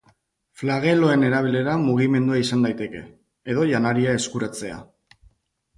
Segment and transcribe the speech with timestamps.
[0.61, 3.03] Flageloen erabilera mugimendua izan daiteke,
[3.55, 4.83] edo janaria eskuratzea.